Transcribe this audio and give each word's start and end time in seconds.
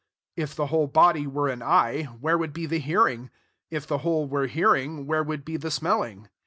\7 0.35 0.43
If 0.43 0.55
the 0.55 0.65
whole 0.65 0.87
body 0.87 1.27
were 1.27 1.47
an 1.47 1.61
eye, 1.61 2.05
where 2.19 2.35
would 2.35 2.53
be 2.53 2.65
the 2.65 2.79
hearing? 2.79 3.29
if 3.69 3.85
the 3.85 3.99
whole 3.99 4.27
were 4.27 4.47
hearing, 4.47 5.05
where 5.05 5.21
would 5.21 5.45
be 5.45 5.57
the 5.57 5.69
smelling 5.69 6.27